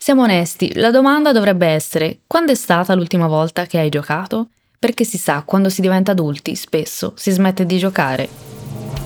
[0.00, 4.46] Siamo onesti, la domanda dovrebbe essere: quando è stata l'ultima volta che hai giocato?
[4.78, 8.28] Perché si sa, quando si diventa adulti, spesso si smette di giocare.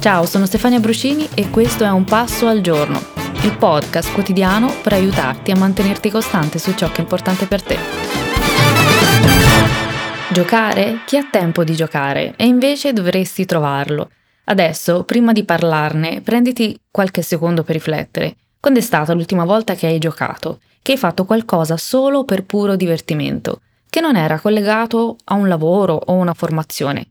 [0.00, 3.02] Ciao, sono Stefania Brucini e questo è Un Passo al Giorno,
[3.42, 7.78] il podcast quotidiano per aiutarti a mantenerti costante su ciò che è importante per te.
[10.28, 11.00] Giocare?
[11.06, 12.34] Chi ha tempo di giocare?
[12.36, 14.10] E invece dovresti trovarlo.
[14.44, 18.36] Adesso, prima di parlarne, prenditi qualche secondo per riflettere.
[18.62, 20.60] Quando è stata l'ultima volta che hai giocato?
[20.82, 25.94] che hai fatto qualcosa solo per puro divertimento, che non era collegato a un lavoro
[25.94, 27.06] o una formazione.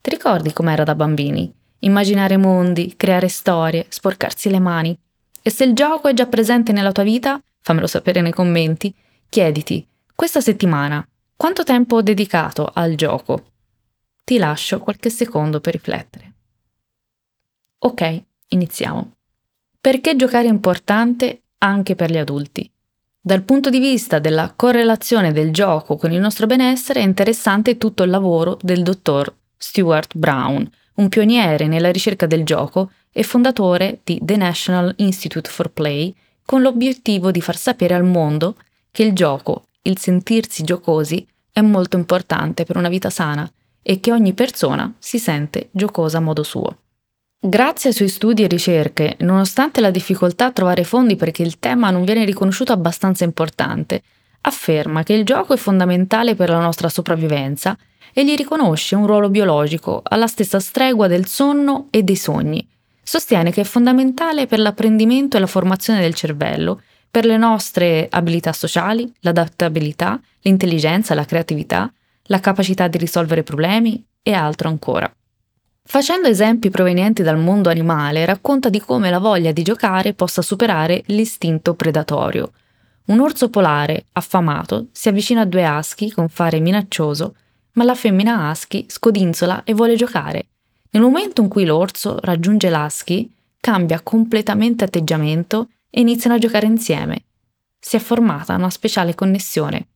[0.00, 1.52] Ti ricordi com'era da bambini?
[1.80, 4.98] Immaginare mondi, creare storie, sporcarsi le mani.
[5.42, 8.94] E se il gioco è già presente nella tua vita, fammelo sapere nei commenti,
[9.28, 13.52] chiediti, questa settimana, quanto tempo ho dedicato al gioco?
[14.24, 16.32] Ti lascio qualche secondo per riflettere.
[17.80, 19.19] Ok, iniziamo.
[19.82, 22.70] Perché giocare è importante anche per gli adulti?
[23.18, 28.02] Dal punto di vista della correlazione del gioco con il nostro benessere è interessante tutto
[28.02, 34.18] il lavoro del dottor Stuart Brown, un pioniere nella ricerca del gioco e fondatore di
[34.20, 36.14] The National Institute for Play,
[36.44, 38.56] con l'obiettivo di far sapere al mondo
[38.90, 44.12] che il gioco, il sentirsi giocosi, è molto importante per una vita sana e che
[44.12, 46.76] ogni persona si sente giocosa a modo suo.
[47.42, 51.88] Grazie ai suoi studi e ricerche, nonostante la difficoltà a trovare fondi perché il tema
[51.88, 54.02] non viene riconosciuto abbastanza importante,
[54.42, 57.78] afferma che il gioco è fondamentale per la nostra sopravvivenza
[58.12, 62.68] e gli riconosce un ruolo biologico alla stessa stregua del sonno e dei sogni.
[63.02, 68.52] Sostiene che è fondamentale per l'apprendimento e la formazione del cervello, per le nostre abilità
[68.52, 71.90] sociali, l'adattabilità, l'intelligenza, la creatività,
[72.24, 75.10] la capacità di risolvere problemi e altro ancora.
[75.82, 81.02] Facendo esempi provenienti dal mondo animale, racconta di come la voglia di giocare possa superare
[81.06, 82.52] l'istinto predatorio.
[83.06, 87.34] Un orso polare, affamato, si avvicina a due aschi con fare minaccioso,
[87.72, 90.46] ma la femmina aschi scodinzola e vuole giocare.
[90.90, 97.24] Nel momento in cui l'orso raggiunge l'aschi, cambia completamente atteggiamento e iniziano a giocare insieme.
[97.80, 99.88] Si è formata una speciale connessione.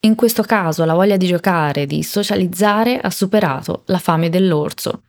[0.00, 5.02] In questo caso la voglia di giocare, di socializzare, ha superato la fame dell'orso.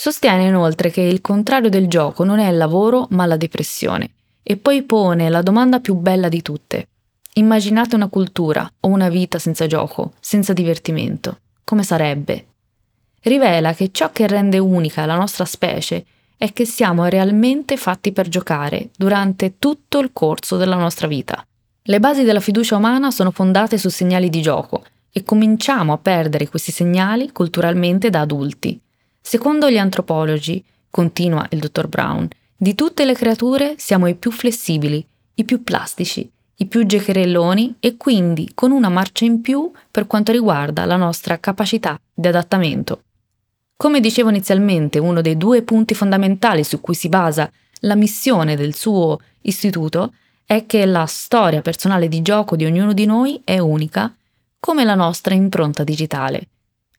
[0.00, 4.10] Sostiene inoltre che il contrario del gioco non è il lavoro ma la depressione
[4.44, 6.86] e poi pone la domanda più bella di tutte.
[7.34, 11.40] Immaginate una cultura o una vita senza gioco, senza divertimento.
[11.64, 12.46] Come sarebbe?
[13.22, 16.04] Rivela che ciò che rende unica la nostra specie
[16.36, 21.44] è che siamo realmente fatti per giocare durante tutto il corso della nostra vita.
[21.82, 26.48] Le basi della fiducia umana sono fondate su segnali di gioco e cominciamo a perdere
[26.48, 28.80] questi segnali culturalmente da adulti.
[29.28, 35.06] Secondo gli antropologi, continua il dottor Brown, di tutte le creature siamo i più flessibili,
[35.34, 40.32] i più plastici, i più giocherelloni e quindi con una marcia in più per quanto
[40.32, 43.02] riguarda la nostra capacità di adattamento.
[43.76, 48.74] Come dicevo inizialmente, uno dei due punti fondamentali su cui si basa la missione del
[48.74, 50.14] suo istituto
[50.46, 54.10] è che la storia personale di gioco di ognuno di noi è unica,
[54.58, 56.48] come la nostra impronta digitale.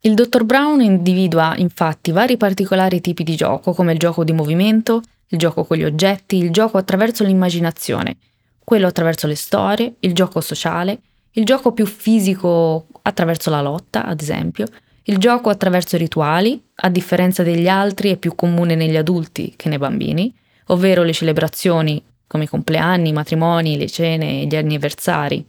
[0.02, 5.02] Il dottor Brown individua infatti vari particolari tipi di gioco, come il gioco di movimento,
[5.28, 8.16] il gioco con gli oggetti, il gioco attraverso l'immaginazione,
[8.64, 11.02] quello attraverso le storie, il gioco sociale,
[11.32, 14.68] il gioco più fisico attraverso la lotta, ad esempio,
[15.04, 19.68] il gioco attraverso i rituali, a differenza degli altri è più comune negli adulti che
[19.68, 20.34] nei bambini,
[20.68, 25.46] ovvero le celebrazioni come i compleanni, i matrimoni, le cene gli anniversari,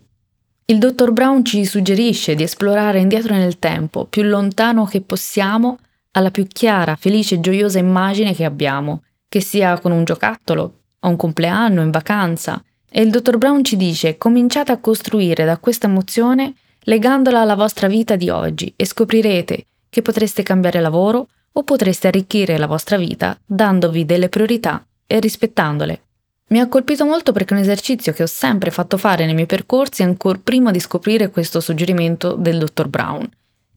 [0.70, 5.78] il dottor Brown ci suggerisce di esplorare indietro nel tempo, più lontano che possiamo,
[6.12, 11.08] alla più chiara, felice e gioiosa immagine che abbiamo, che sia con un giocattolo, a
[11.08, 12.62] un compleanno, in vacanza.
[12.88, 17.88] E il dottor Brown ci dice: cominciate a costruire da questa emozione legandola alla vostra
[17.88, 23.36] vita di oggi e scoprirete che potreste cambiare lavoro o potreste arricchire la vostra vita
[23.44, 26.02] dandovi delle priorità e rispettandole.
[26.50, 29.46] Mi ha colpito molto perché è un esercizio che ho sempre fatto fare nei miei
[29.46, 33.28] percorsi ancora prima di scoprire questo suggerimento del dottor Brown.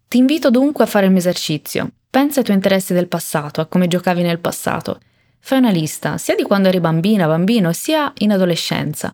[0.07, 1.91] Ti invito dunque a fare il mio esercizio.
[2.09, 4.99] Pensa ai tuoi interessi del passato, a come giocavi nel passato.
[5.37, 9.13] Fai una lista, sia di quando eri bambina, bambino, sia in adolescenza.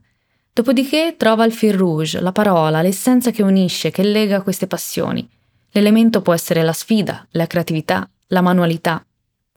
[0.53, 5.27] Dopodiché trova il fil rouge, la parola, l'essenza che unisce, che lega queste passioni.
[5.71, 9.05] L'elemento può essere la sfida, la creatività, la manualità.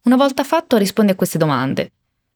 [0.05, 1.93] Una volta fatto rispondi a queste domande.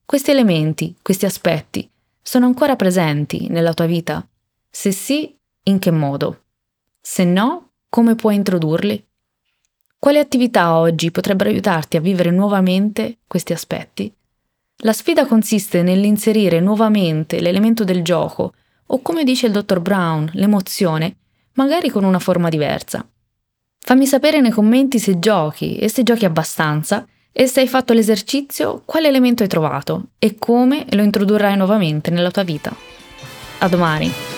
[0.06, 1.90] Questi elementi, questi aspetti,
[2.22, 4.24] sono ancora presenti nella tua vita?
[4.70, 6.44] Se sì, in che modo?
[7.00, 9.04] Se no, come puoi introdurli?
[9.98, 14.14] Quali attività oggi potrebbero aiutarti a vivere nuovamente questi aspetti?
[14.84, 18.54] La sfida consiste nell'inserire nuovamente l'elemento del gioco,
[18.86, 21.16] o come dice il dottor Brown, l'emozione,
[21.54, 23.04] magari con una forma diversa.
[23.80, 27.04] Fammi sapere nei commenti se giochi e se giochi abbastanza
[27.38, 32.30] e se hai fatto l'esercizio quale elemento hai trovato e come lo introdurrai nuovamente nella
[32.30, 32.74] tua vita.
[33.58, 34.35] A domani!